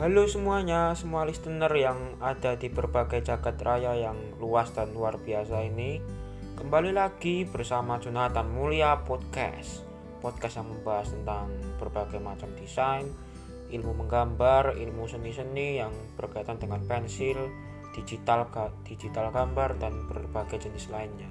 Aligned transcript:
Halo 0.00 0.24
semuanya, 0.24 0.96
semua 0.96 1.28
listener 1.28 1.68
yang 1.76 2.16
ada 2.24 2.56
di 2.56 2.72
berbagai 2.72 3.20
jagat 3.20 3.60
raya 3.60 3.92
yang 3.92 4.16
luas 4.40 4.72
dan 4.72 4.96
luar 4.96 5.20
biasa 5.20 5.60
ini 5.60 6.00
Kembali 6.56 6.88
lagi 6.96 7.44
bersama 7.44 8.00
Jonathan 8.00 8.48
Mulia 8.48 8.96
Podcast. 9.04 9.84
Podcast 10.24 10.56
yang 10.56 10.72
membahas 10.72 11.12
tentang 11.12 11.52
berbagai 11.76 12.16
macam 12.16 12.48
desain 12.56 13.12
Ilmu 13.68 13.92
menggambar, 14.00 14.80
ilmu 14.80 15.04
seni-seni 15.04 15.84
yang 15.84 15.92
berkaitan 16.16 16.56
dengan 16.56 16.80
pensil 16.88 17.52
Digital, 17.92 18.48
digital 18.88 19.28
gambar, 19.28 19.76
dan 19.84 20.08
berbagai 20.08 20.64
jenis 20.64 20.88
lainnya. 20.88 21.28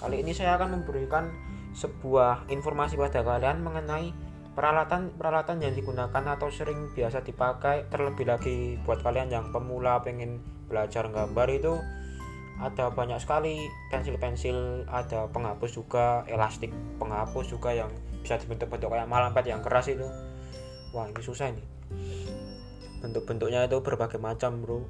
Kali 0.00 0.24
ini 0.24 0.32
saya 0.32 0.56
akan 0.56 0.80
memberikan 0.80 1.28
sebuah 1.76 2.48
informasi 2.48 2.96
pada 2.96 3.20
kalian 3.20 3.60
mengenai 3.60 4.16
peralatan-peralatan 4.52 5.64
yang 5.64 5.72
digunakan 5.72 6.24
atau 6.36 6.48
sering 6.52 6.92
biasa 6.92 7.24
dipakai 7.24 7.88
terlebih 7.88 8.28
lagi 8.28 8.76
buat 8.84 9.00
kalian 9.00 9.32
yang 9.32 9.48
pemula 9.48 10.04
pengen 10.04 10.44
belajar 10.68 11.08
gambar 11.08 11.48
itu 11.48 11.80
ada 12.60 12.92
banyak 12.92 13.18
sekali 13.18 13.66
pensil-pensil 13.88 14.86
ada 14.86 15.26
penghapus 15.32 15.70
juga 15.72 16.22
elastik 16.28 16.70
penghapus 17.00 17.50
juga 17.50 17.74
yang 17.74 17.90
bisa 18.22 18.38
dibentuk-bentuk 18.38 18.86
kayak 18.86 19.10
malampet 19.10 19.50
yang 19.50 19.60
keras 19.64 19.90
itu. 19.90 20.06
Wah 20.94 21.10
ini 21.10 21.22
susah 21.24 21.50
ini. 21.50 21.64
Bentuk-bentuknya 23.02 23.66
itu 23.66 23.82
berbagai 23.82 24.22
macam 24.22 24.62
bro. 24.62 24.86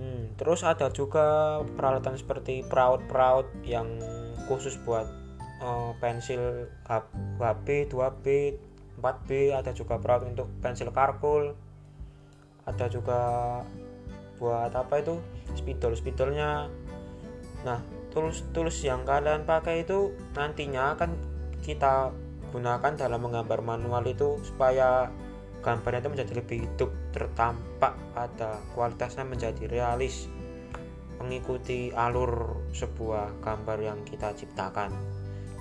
Hmm, 0.00 0.32
terus 0.40 0.64
ada 0.64 0.88
juga 0.88 1.60
peralatan 1.76 2.16
seperti 2.16 2.64
peraut-peraut 2.64 3.52
yang 3.68 4.00
khusus 4.48 4.80
buat 4.80 5.04
uh, 5.60 5.92
pensil 6.00 6.68
HB 6.88 7.92
2B 7.92 8.26
4B 9.00 9.28
ada 9.56 9.72
juga 9.72 9.96
perawat 9.96 10.28
untuk 10.28 10.48
pensil 10.60 10.92
karkul 10.92 11.56
ada 12.68 12.86
juga 12.92 13.20
buat 14.36 14.72
apa 14.72 15.04
itu 15.04 15.20
spidol 15.56 15.96
spidolnya. 15.96 16.68
Nah 17.64 17.80
tools 18.12 18.44
tools 18.52 18.76
yang 18.84 19.04
kalian 19.04 19.44
pakai 19.44 19.84
itu 19.84 20.12
nantinya 20.36 20.96
akan 20.96 21.16
kita 21.60 22.12
gunakan 22.50 22.92
dalam 22.98 23.20
menggambar 23.22 23.60
manual 23.62 24.02
itu 24.08 24.40
supaya 24.42 25.12
gambarnya 25.60 26.08
itu 26.08 26.10
menjadi 26.10 26.32
lebih 26.40 26.58
hidup 26.66 26.90
tertampak 27.12 27.94
pada 28.16 28.58
kualitasnya 28.74 29.28
menjadi 29.28 29.68
realis 29.68 30.26
mengikuti 31.20 31.92
alur 31.92 32.64
sebuah 32.72 33.44
gambar 33.44 33.78
yang 33.84 34.00
kita 34.08 34.32
ciptakan 34.32 34.88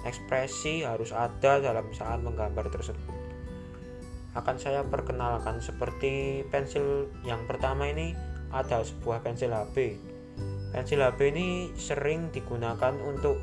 ekspresi 0.07 0.83
harus 0.87 1.11
ada 1.11 1.59
dalam 1.59 1.89
saat 1.91 2.21
menggambar 2.23 2.71
tersebut. 2.71 3.17
Akan 4.37 4.55
saya 4.61 4.85
perkenalkan 4.85 5.57
seperti 5.59 6.45
pensil 6.53 7.09
yang 7.25 7.43
pertama 7.49 7.89
ini 7.89 8.13
ada 8.53 8.85
sebuah 8.85 9.25
pensil 9.25 9.51
HB 9.51 10.09
pensil 10.69 11.01
HB 11.01 11.19
ini 11.33 11.47
sering 11.75 12.29
digunakan 12.29 12.93
untuk 13.01 13.41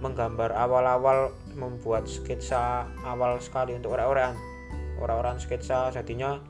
menggambar 0.00 0.54
awal-awal 0.54 1.34
membuat 1.52 2.08
sketsa 2.08 2.88
awal 3.04 3.36
sekali 3.42 3.76
untuk 3.76 3.92
orang-orang 3.92 4.32
orang-orang 5.02 5.36
sketsa 5.36 5.92
jadinya 5.92 6.40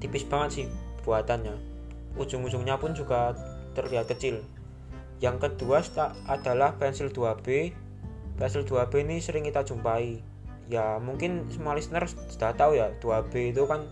tipis 0.00 0.24
banget 0.24 0.50
sih 0.62 0.66
buatannya. 1.04 1.52
Ujung-ujungnya 2.16 2.80
pun 2.80 2.96
juga 2.96 3.36
terlihat 3.76 4.08
kecil. 4.08 4.40
Yang 5.20 5.48
kedua 5.48 5.84
adalah 6.28 6.76
pensil 6.80 7.12
2B 7.12 7.76
Pensil 8.36 8.68
2B 8.68 9.08
ini 9.08 9.16
sering 9.18 9.48
kita 9.48 9.64
jumpai. 9.64 10.20
Ya 10.68 11.00
mungkin 11.00 11.48
semua 11.48 11.72
listener 11.72 12.04
sudah 12.04 12.52
tahu 12.52 12.76
ya 12.76 12.92
2B 13.00 13.56
itu 13.56 13.64
kan 13.64 13.86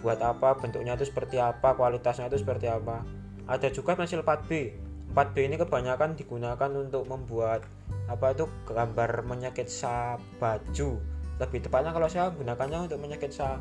buat 0.00 0.16
apa 0.24 0.56
bentuknya 0.56 0.96
itu 0.96 1.04
seperti 1.04 1.36
apa 1.36 1.76
kualitasnya 1.76 2.32
itu 2.32 2.40
seperti 2.40 2.72
apa. 2.72 3.04
Ada 3.44 3.68
juga 3.68 3.92
pensil 3.98 4.24
4B 4.24 4.72
4B 5.10 5.36
ini 5.50 5.56
kebanyakan 5.58 6.14
digunakan 6.14 6.70
untuk 6.70 7.02
membuat 7.10 7.66
apa 8.06 8.30
itu 8.30 8.46
gambar 8.70 9.26
menyeketsa 9.26 10.16
baju. 10.38 11.02
Lebih 11.42 11.60
tepatnya 11.66 11.90
kalau 11.90 12.06
saya 12.06 12.30
gunakannya 12.30 12.86
untuk 12.86 13.02
menyeketsa 13.02 13.58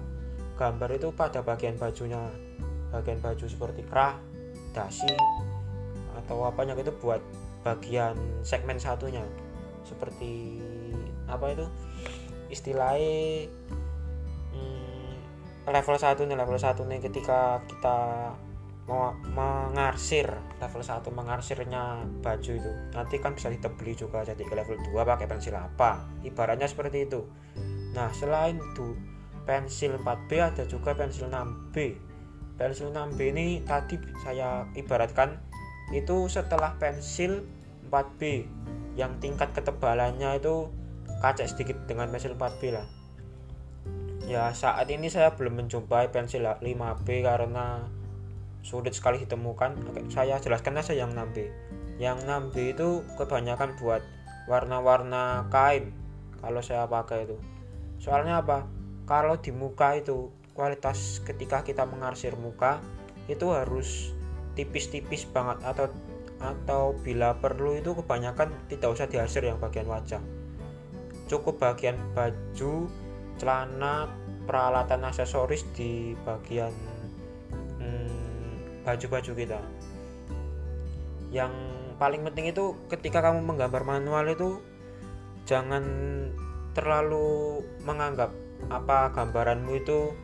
gambar 0.56 0.90
itu 0.94 1.10
pada 1.12 1.42
bagian 1.42 1.76
bajunya. 1.76 2.22
Bagian 2.94 3.18
baju 3.20 3.46
seperti 3.46 3.82
kerah 3.86 4.18
dasi 4.74 5.10
atau 6.14 6.46
apanya 6.46 6.78
itu 6.78 6.94
buat 7.02 7.22
bagian 7.66 8.14
segmen 8.46 8.78
satunya 8.78 9.26
seperti 9.86 10.60
apa 11.30 11.46
itu 11.54 11.66
istilahnya 12.50 13.48
hmm, 14.54 15.14
level 15.70 15.96
1 15.98 16.18
nih 16.26 16.38
level 16.38 16.58
1 16.58 16.76
nih 16.90 17.00
ketika 17.04 17.62
kita 17.70 17.98
mau 18.90 19.14
mengarsir 19.38 20.26
level 20.58 20.82
1 20.82 21.06
mengarsirnya 21.14 22.02
baju 22.26 22.52
itu. 22.58 22.72
Nanti 22.90 23.22
kan 23.22 23.38
bisa 23.38 23.54
ditebeli 23.54 23.94
juga 23.94 24.26
jadi 24.26 24.42
ke 24.42 24.54
level 24.58 24.82
2 24.82 24.98
pakai 25.06 25.30
pensil 25.30 25.54
apa. 25.54 26.10
Ibaratnya 26.26 26.66
seperti 26.66 27.06
itu. 27.06 27.22
Nah 27.94 28.10
selain 28.18 28.58
itu 28.58 28.98
pensil 29.46 29.98
4B 30.02 30.30
ada 30.42 30.64
juga 30.66 30.98
pensil 30.98 31.26
6B 31.30 32.10
pensil 32.60 32.92
6B 32.92 33.20
ini 33.32 33.64
tadi 33.64 33.96
saya 34.20 34.68
ibaratkan 34.76 35.40
itu 35.96 36.28
setelah 36.28 36.76
pensil 36.76 37.48
4B 37.88 38.46
yang 39.00 39.16
tingkat 39.24 39.56
ketebalannya 39.56 40.36
itu 40.36 40.68
kacak 41.24 41.48
sedikit 41.48 41.80
dengan 41.88 42.12
pensil 42.12 42.36
4B 42.36 42.76
lah. 42.76 42.88
Ya 44.28 44.52
saat 44.52 44.92
ini 44.92 45.08
saya 45.08 45.32
belum 45.32 45.64
menjumpai 45.64 46.12
pensil 46.12 46.44
5B 46.44 47.08
karena 47.24 47.88
sulit 48.60 48.92
sekali 48.92 49.24
ditemukan. 49.24 49.88
Oke, 49.88 50.04
saya 50.12 50.36
jelaskan 50.44 50.84
saja 50.84 51.08
yang 51.08 51.16
6B 51.16 51.48
yang 52.00 52.16
6B 52.24 52.80
itu 52.80 53.04
kebanyakan 53.20 53.76
buat 53.76 54.00
warna-warna 54.48 55.46
kain 55.52 55.92
kalau 56.40 56.64
saya 56.64 56.88
pakai 56.88 57.28
itu. 57.28 57.36
Soalnya 58.00 58.40
apa? 58.40 58.64
Kalau 59.04 59.36
di 59.36 59.52
muka 59.52 60.00
itu 60.00 60.32
kualitas 60.56 61.20
ketika 61.28 61.60
kita 61.62 61.84
mengarsir 61.84 62.34
muka 62.40 62.80
itu 63.28 63.52
harus 63.52 64.16
tipis-tipis 64.56 65.28
banget 65.28 65.60
atau 65.62 65.92
atau 66.40 66.96
bila 67.04 67.36
perlu 67.36 67.76
itu 67.76 67.92
kebanyakan 67.92 68.56
tidak 68.72 68.96
usah 68.96 69.08
dihasil 69.12 69.44
yang 69.44 69.60
bagian 69.60 69.88
wajah. 69.88 70.24
Cukup 71.28 71.60
bagian 71.60 72.00
baju 72.16 72.88
celana 73.40 74.10
peralatan 74.48 75.06
aksesoris 75.06 75.68
di 75.76 76.16
bagian 76.24 76.72
hmm, 77.80 78.84
baju-baju 78.88 79.32
hmm, 79.36 79.40
kita. 79.40 79.60
Yang 81.30 81.54
paling 82.00 82.24
penting 82.26 82.50
itu 82.50 82.74
ketika 82.88 83.20
kamu 83.20 83.44
menggambar 83.44 83.84
manual 83.84 84.26
itu 84.32 84.64
jangan 85.44 85.84
terlalu 86.72 87.60
menganggap 87.84 88.32
apa 88.72 89.12
gambaranmu 89.12 89.72
itu 89.80 90.16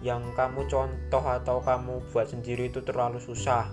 yang 0.00 0.32
kamu 0.32 0.64
contoh 0.64 1.20
atau 1.20 1.60
kamu 1.60 2.00
buat 2.08 2.32
sendiri 2.32 2.72
itu 2.72 2.80
terlalu 2.80 3.20
susah 3.20 3.68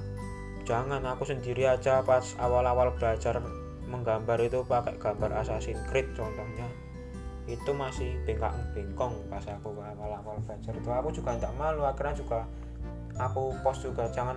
jangan 0.67 0.99
aku 1.07 1.23
sendiri 1.23 1.63
aja 1.63 2.03
pas 2.03 2.35
awal-awal 2.43 2.91
belajar 2.99 3.39
menggambar 3.87 4.35
itu 4.43 4.67
pakai 4.67 4.99
gambar 4.99 5.39
Assassin's 5.39 5.79
Creed 5.87 6.11
contohnya. 6.11 6.67
Itu 7.47 7.71
masih 7.71 8.19
bengkak-bengkong 8.27 9.31
pas 9.31 9.47
aku 9.47 9.71
awal-awal 9.79 10.43
belajar 10.43 10.75
itu. 10.75 10.89
Aku 10.91 11.09
juga 11.15 11.39
tidak 11.39 11.55
malu 11.55 11.87
akhirnya 11.87 12.19
juga 12.19 12.43
aku 13.15 13.55
post 13.63 13.87
juga. 13.87 14.11
Jangan 14.11 14.35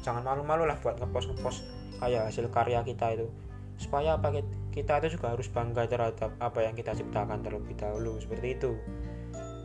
jangan 0.00 0.24
malu-malu 0.24 0.64
lah 0.64 0.80
buat 0.80 0.96
ngepost 0.96 1.36
ngepost 1.36 1.60
kayak 2.00 2.32
hasil 2.32 2.48
karya 2.48 2.80
kita 2.80 3.12
itu. 3.12 3.28
Supaya 3.76 4.16
apa 4.16 4.32
kita 4.72 5.04
itu 5.04 5.20
juga 5.20 5.36
harus 5.36 5.52
bangga 5.52 5.84
terhadap 5.84 6.32
apa 6.40 6.64
yang 6.64 6.72
kita 6.72 6.96
ciptakan 6.96 7.44
terlebih 7.44 7.76
dahulu 7.76 8.16
seperti 8.16 8.56
itu. 8.56 8.72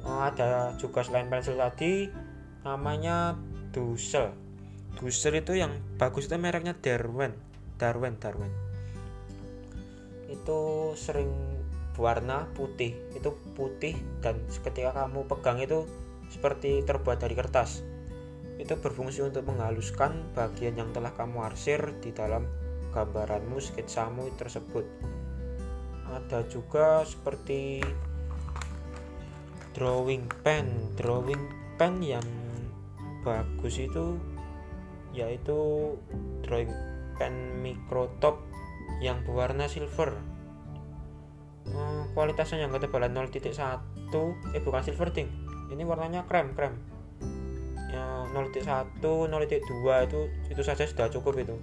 Oh, 0.03 0.27
ada 0.27 0.75
juga 0.75 1.07
selain 1.07 1.31
pensil 1.31 1.56
tadi 1.56 2.12
namanya 2.68 3.39
Dussel 3.71 4.50
booster 4.99 5.35
itu 5.38 5.55
yang 5.59 5.77
bagus 5.95 6.27
itu 6.27 6.35
mereknya 6.35 6.75
Darwin 6.75 7.31
Darwin 7.77 8.17
Darwin 8.19 8.71
itu 10.31 10.91
sering 10.95 11.29
warna 11.99 12.47
putih. 12.55 12.95
Itu 13.11 13.35
putih 13.53 13.99
dan 14.23 14.39
ketika 14.47 14.95
kamu 14.95 15.27
pegang 15.27 15.59
itu 15.59 15.83
seperti 16.31 16.81
terbuat 16.88 17.19
dari 17.19 17.35
kertas. 17.35 17.83
Itu 18.55 18.79
berfungsi 18.79 19.25
untuk 19.25 19.43
menghaluskan 19.45 20.33
bagian 20.33 20.79
yang 20.79 20.89
telah 20.95 21.11
kamu 21.13 21.43
arsir 21.43 21.81
di 21.99 22.15
dalam 22.15 22.47
gambaranmu 22.95 23.59
sketsamu 23.59 24.31
tersebut. 24.39 24.85
Ada 26.11 26.43
juga 26.47 27.03
seperti 27.07 27.83
drawing 29.75 30.27
pen. 30.43 30.95
Drawing 30.99 31.75
pen 31.79 32.03
yang 32.03 32.25
bagus 33.21 33.77
itu 33.77 34.17
yaitu 35.12 35.94
drawing 36.44 36.72
pen 37.19 37.62
micro 37.62 38.10
top 38.24 38.40
yang 39.04 39.22
berwarna 39.28 39.68
silver. 39.68 40.18
Hmm, 41.68 42.10
kualitasnya 42.18 42.66
yang 42.66 42.74
ketebalan 42.74 43.13
0.1 43.13 43.54
eh 44.56 44.62
bukan 44.62 44.81
silver 44.81 45.10
ting. 45.13 45.30
Ini 45.72 45.84
warnanya 45.86 46.25
krem 46.25 46.58
krem. 46.58 46.75
Ya 47.92 48.25
0.1 48.31 49.00
0.2 49.04 50.08
itu 50.08 50.19
itu 50.50 50.62
saja 50.63 50.84
sudah 50.88 51.08
cukup 51.12 51.44
itu. 51.44 51.56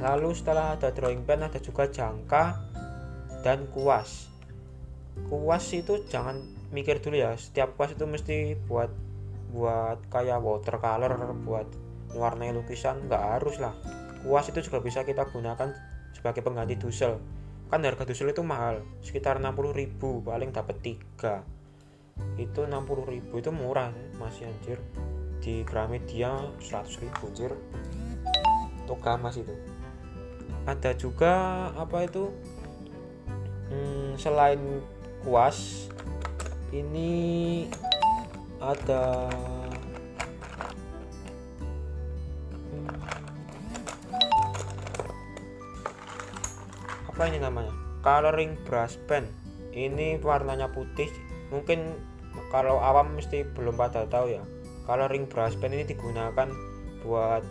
Lalu 0.00 0.34
setelah 0.34 0.74
ada 0.74 0.90
drawing 0.90 1.22
pen 1.22 1.46
ada 1.46 1.60
juga 1.60 1.86
jangka 1.86 2.58
dan 3.46 3.68
kuas. 3.70 4.32
Kuas 5.28 5.64
itu 5.76 6.02
jangan 6.08 6.40
mikir 6.72 7.04
dulu 7.04 7.20
ya 7.20 7.36
setiap 7.36 7.76
kuas 7.76 7.92
itu 7.92 8.08
mesti 8.08 8.56
buat 8.64 8.88
buat 9.52 10.00
kayak 10.08 10.40
watercolor 10.40 11.12
buat 11.44 11.68
warnai 12.16 12.52
lukisan 12.52 13.08
nggak 13.08 13.22
harus 13.38 13.58
lah. 13.58 13.74
Kuas 14.22 14.46
itu 14.48 14.62
juga 14.62 14.78
bisa 14.78 15.02
kita 15.02 15.26
gunakan 15.28 15.74
sebagai 16.14 16.44
pengganti 16.44 16.78
dusel. 16.78 17.18
Kan 17.72 17.82
harga 17.82 18.04
dusel 18.04 18.30
itu 18.30 18.44
mahal 18.44 18.84
sekitar 19.00 19.40
60.000 19.40 19.98
paling 19.98 20.50
dapat 20.52 20.76
tiga. 20.84 21.42
Itu 22.36 22.68
60.000 22.68 23.32
itu 23.32 23.50
murah 23.50 23.90
masih 24.20 24.46
anjir 24.46 24.78
di 25.42 25.66
Gramedia 25.66 26.38
100.000 26.60 27.10
anjir. 27.10 27.52
Toga 28.86 29.16
mas 29.16 29.40
itu. 29.40 29.54
Ada 30.68 30.94
juga 30.94 31.32
apa 31.74 32.06
itu? 32.06 32.30
Hmm, 33.72 34.14
selain 34.20 34.84
kuas 35.24 35.88
ini 36.70 37.66
ada 38.62 39.26
apa 47.22 47.30
ini 47.30 47.38
namanya? 47.38 47.70
Coloring 48.02 48.58
brush 48.66 48.98
pen 49.06 49.30
ini 49.70 50.18
warnanya 50.18 50.74
putih. 50.74 51.06
Mungkin 51.54 51.94
kalau 52.50 52.82
awam 52.82 53.14
mesti 53.14 53.46
belum 53.46 53.78
pada 53.78 54.10
tahu 54.10 54.34
ya. 54.34 54.42
Coloring 54.90 55.30
brush 55.30 55.54
pen 55.62 55.70
ini 55.70 55.86
digunakan 55.86 56.50
buat 57.06 57.46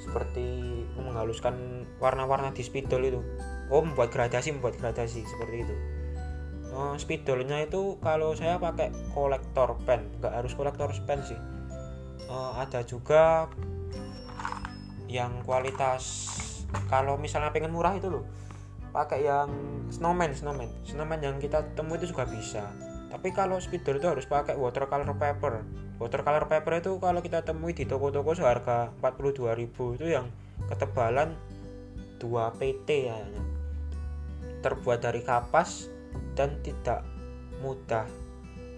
seperti 0.00 0.48
menghaluskan 0.96 1.84
warna-warna 2.00 2.56
di 2.56 2.64
spidol 2.64 3.04
itu. 3.04 3.20
Oh 3.68 3.84
membuat 3.84 4.08
gradasi 4.08 4.56
membuat 4.56 4.80
gradasi 4.80 5.20
seperti 5.20 5.68
itu. 5.68 5.74
Uh, 6.72 6.96
spidolnya 6.96 7.60
itu 7.60 8.00
kalau 8.00 8.32
saya 8.32 8.56
pakai 8.56 8.88
kolektor 9.12 9.76
pen. 9.84 10.08
Nggak 10.16 10.32
harus 10.32 10.56
kolektor 10.56 10.88
pen 11.04 11.20
sih. 11.28 11.36
Uh, 12.24 12.56
ada 12.56 12.80
juga 12.88 13.52
yang 15.12 15.44
kualitas 15.44 16.32
kalau 16.88 17.20
misalnya 17.20 17.52
pengen 17.52 17.68
murah 17.68 18.00
itu 18.00 18.08
loh 18.08 18.24
pakai 18.94 19.26
yang 19.26 19.50
snowman 19.90 20.30
snowman. 20.30 20.70
Snowman 20.86 21.18
yang 21.18 21.42
kita 21.42 21.66
temui 21.74 21.98
itu 21.98 22.14
juga 22.14 22.30
bisa. 22.30 22.70
Tapi 23.10 23.34
kalau 23.34 23.58
spidol 23.58 23.98
itu 23.98 24.06
harus 24.06 24.24
pakai 24.30 24.54
watercolor 24.54 25.10
paper. 25.18 25.66
Watercolor 25.98 26.46
paper 26.46 26.78
itu 26.78 26.98
kalau 27.02 27.18
kita 27.18 27.42
temui 27.42 27.74
di 27.74 27.86
toko-toko 27.90 28.38
seharga 28.38 28.94
42.000 29.02 29.98
itu 29.98 30.06
yang 30.06 30.30
ketebalan 30.70 31.34
2 32.22 32.30
pt 32.62 32.88
ya 33.10 33.18
terbuat 34.62 35.04
dari 35.04 35.20
kapas 35.20 35.92
dan 36.32 36.56
tidak 36.64 37.04
mudah 37.60 38.08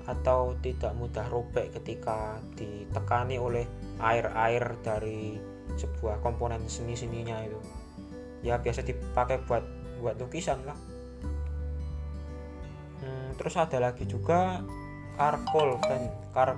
atau 0.06 0.54
tidak 0.62 0.92
mudah 0.98 1.26
robek 1.30 1.70
ketika 1.78 2.42
ditekani 2.58 3.38
oleh 3.38 3.66
air-air 4.02 4.76
dari 4.82 5.38
sebuah 5.78 6.22
komponen 6.22 6.62
seni-seninya 6.66 7.42
itu. 7.46 7.60
Ya 8.42 8.58
biasa 8.58 8.86
dipakai 8.86 9.42
buat 9.46 9.64
buat 10.00 10.16
lukisan 10.20 10.62
lah. 10.66 10.78
Hmm, 13.02 13.28
terus 13.36 13.54
ada 13.56 13.78
lagi 13.78 14.08
juga 14.08 14.64
karkol 15.16 15.80
pen 15.84 16.12
kar, 16.32 16.56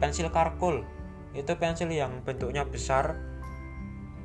pensil 0.00 0.28
karkol. 0.32 0.84
Itu 1.32 1.54
pensil 1.56 1.88
yang 1.92 2.20
bentuknya 2.26 2.66
besar 2.66 3.16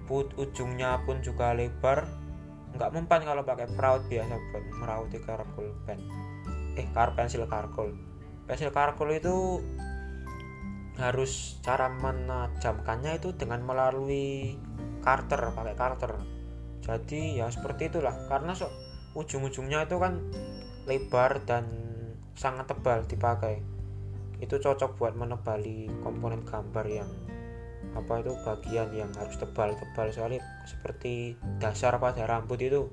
put 0.06 0.32
ujungnya 0.38 1.02
pun 1.04 1.22
juga 1.24 1.56
lebar. 1.56 2.08
Nggak 2.76 2.92
mempan 2.92 3.22
kalau 3.24 3.44
pakai 3.48 3.72
peraut 3.72 4.04
biasa 4.12 4.36
buat 4.52 4.66
merauti 4.84 5.18
karkol 5.24 5.72
pen 5.88 6.04
eh 6.76 6.88
kar 6.92 7.16
pensil 7.16 7.48
karkol. 7.48 7.96
Pensil 8.46 8.70
karkol 8.70 9.16
itu 9.16 9.64
harus 10.96 11.60
cara 11.60 11.92
menajamkannya 11.92 13.20
itu 13.20 13.36
dengan 13.36 13.60
melalui 13.68 14.56
karter 15.04 15.52
pakai 15.52 15.76
karter 15.76 16.12
jadi 16.86 17.42
ya 17.42 17.48
seperti 17.50 17.90
itulah. 17.90 18.14
Karena 18.30 18.54
so, 18.54 18.70
ujung-ujungnya 19.18 19.90
itu 19.90 19.98
kan 19.98 20.22
lebar 20.86 21.42
dan 21.50 21.66
sangat 22.38 22.70
tebal 22.70 23.02
dipakai. 23.10 23.60
Itu 24.38 24.62
cocok 24.62 25.02
buat 25.02 25.18
menebali 25.18 25.90
komponen 26.06 26.46
gambar 26.46 26.86
yang 26.86 27.10
apa 27.98 28.22
itu 28.22 28.36
bagian 28.46 28.94
yang 28.94 29.10
harus 29.18 29.34
tebal-tebal. 29.42 30.14
Sekali 30.14 30.38
seperti 30.70 31.34
dasar 31.58 31.98
pada 31.98 32.30
rambut 32.30 32.62
itu 32.62 32.86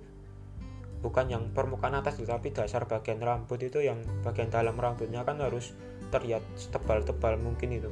bukan 1.05 1.27
yang 1.29 1.45
permukaan 1.51 1.99
atas 1.99 2.23
tapi 2.23 2.55
dasar 2.55 2.87
bagian 2.87 3.19
rambut 3.19 3.59
itu 3.59 3.83
yang 3.83 3.99
bagian 4.23 4.49
dalam 4.49 4.79
rambutnya 4.79 5.27
kan 5.27 5.43
harus 5.43 5.75
terlihat 6.15 6.41
tebal-tebal 6.73 7.37
mungkin 7.37 7.77
itu. 7.77 7.91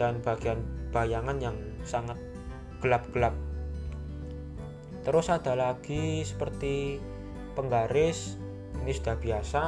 Dan 0.00 0.24
bagian 0.24 0.64
bayangan 0.94 1.36
yang 1.42 1.56
sangat 1.84 2.16
gelap-gelap 2.80 3.36
terus 5.02 5.26
ada 5.30 5.58
lagi 5.58 6.22
seperti 6.22 7.02
penggaris 7.54 8.38
ini 8.82 8.92
sudah 8.92 9.16
biasa. 9.18 9.62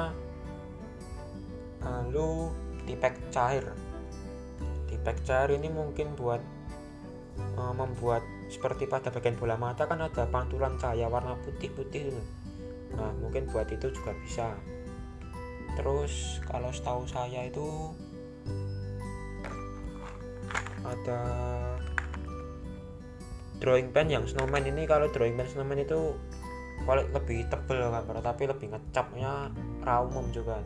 Lalu 1.84 2.50
tipek 2.88 3.14
cair. 3.30 3.64
Tipek 4.88 5.16
cair 5.22 5.54
ini 5.54 5.68
mungkin 5.68 6.16
buat 6.16 6.40
uh, 7.60 7.74
membuat 7.76 8.24
seperti 8.48 8.86
pada 8.88 9.08
bagian 9.08 9.36
bola 9.38 9.56
mata 9.56 9.88
kan 9.88 10.00
ada 10.00 10.28
pantulan 10.28 10.76
cahaya 10.76 11.08
warna 11.08 11.34
putih-putih 11.42 12.12
nah 12.94 13.10
mungkin 13.18 13.50
buat 13.50 13.66
itu 13.74 13.90
juga 13.90 14.14
bisa. 14.22 14.54
Terus 15.74 16.38
kalau 16.46 16.70
setahu 16.70 17.02
saya 17.10 17.50
itu 17.50 17.90
ada 20.84 21.22
drawing 23.62 23.94
pen 23.94 24.10
yang 24.10 24.24
snowman 24.26 24.66
ini 24.66 24.86
kalau 24.88 25.10
drawing 25.10 25.38
pen 25.38 25.46
snowman 25.46 25.82
itu 25.82 26.14
kalau 26.84 27.02
lebih 27.14 27.46
tebel 27.48 27.88
kan 27.88 28.04
tapi 28.20 28.50
lebih 28.50 28.74
ngecapnya 28.74 29.54
raumum 29.86 30.28
juga 30.34 30.58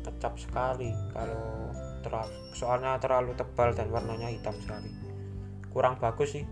ngecap 0.00 0.34
sekali 0.40 0.90
kalau 1.12 1.70
terlalu 2.00 2.32
soalnya 2.56 2.96
terlalu 2.96 3.36
tebal 3.36 3.76
dan 3.76 3.92
warnanya 3.92 4.32
hitam 4.32 4.56
sekali. 4.58 4.90
Kurang 5.70 6.00
bagus 6.00 6.34
sih. 6.34 6.44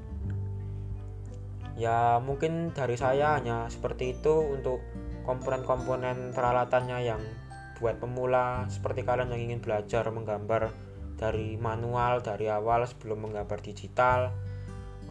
Ya 1.78 2.18
mungkin 2.22 2.74
dari 2.74 2.98
saya 2.98 3.38
hanya 3.38 3.66
seperti 3.70 4.18
itu 4.18 4.34
untuk 4.34 4.82
komponen-komponen 5.24 6.36
peralatannya 6.36 6.98
yang 7.02 7.22
buat 7.80 7.98
pemula. 8.02 8.66
Seperti 8.68 9.02
kalian 9.06 9.34
yang 9.34 9.42
ingin 9.50 9.60
belajar 9.62 10.06
menggambar 10.10 10.70
dari 11.18 11.58
manual 11.58 12.22
dari 12.22 12.46
awal 12.46 12.86
sebelum 12.86 13.26
menggambar 13.26 13.58
digital 13.58 14.30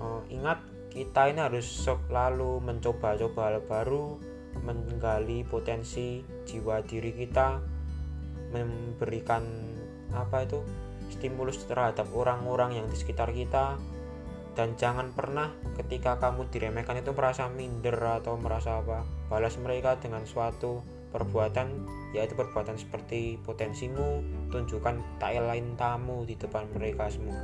uh, 0.01 0.21
ingat 0.29 0.61
kita 0.91 1.29
ini 1.29 1.39
harus 1.45 1.67
selalu 1.67 2.63
mencoba-coba 2.63 3.53
hal 3.53 3.61
baru 3.65 4.17
menggali 4.65 5.45
potensi 5.45 6.25
jiwa 6.49 6.81
diri 6.81 7.13
kita 7.13 7.61
memberikan 8.49 9.43
apa 10.15 10.47
itu 10.47 10.63
stimulus 11.13 11.61
terhadap 11.67 12.07
orang-orang 12.15 12.81
yang 12.81 12.87
di 12.89 12.97
sekitar 12.97 13.31
kita. 13.31 13.77
Dan 14.57 14.73
jangan 14.73 15.13
pernah 15.13 15.53
ketika 15.77 16.17
kamu 16.17 16.49
diremehkan 16.49 16.97
itu 16.97 17.13
merasa 17.13 17.45
minder 17.45 17.93
atau 17.93 18.41
merasa 18.41 18.81
apa 18.81 19.05
balas 19.29 19.53
mereka 19.61 20.01
dengan 20.01 20.25
suatu 20.25 20.81
perbuatan 21.13 21.85
yaitu 22.17 22.33
perbuatan 22.33 22.73
seperti 22.73 23.37
potensimu 23.45 24.25
tunjukkan 24.49 25.21
tak 25.21 25.37
lain 25.37 25.77
tamu 25.77 26.25
di 26.25 26.33
depan 26.33 26.65
mereka 26.73 27.05
semua. 27.05 27.37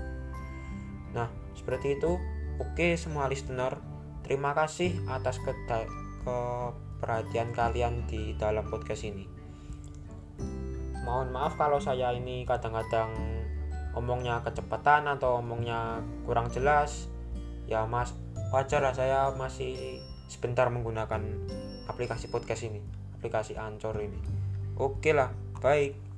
Nah 1.13 1.29
seperti 1.53 2.01
itu 2.01 2.17
oke 2.61 2.97
semua 2.99 3.29
listener 3.29 3.77
terima 4.25 4.53
kasih 4.53 4.97
atas 5.09 5.39
ke 5.41 5.53
keperhatian 6.23 7.51
kalian 7.51 8.07
di 8.07 8.31
dalam 8.39 8.63
podcast 8.63 9.03
ini. 9.03 9.27
Mohon 11.03 11.35
maaf 11.35 11.59
kalau 11.59 11.83
saya 11.83 12.15
ini 12.15 12.47
kadang-kadang 12.47 13.11
omongnya 13.91 14.39
kecepatan 14.39 15.11
atau 15.11 15.43
omongnya 15.43 15.99
kurang 16.23 16.47
jelas. 16.47 17.11
Ya 17.67 17.83
mas 17.83 18.15
wajar 18.55 18.79
lah 18.79 18.95
saya 18.95 19.35
masih 19.35 19.99
sebentar 20.31 20.71
menggunakan 20.71 21.19
aplikasi 21.91 22.31
podcast 22.31 22.63
ini 22.63 22.79
aplikasi 23.19 23.59
ancor 23.59 23.99
ini. 23.99 24.19
Oke 24.79 25.11
lah 25.11 25.35
baik 25.59 26.12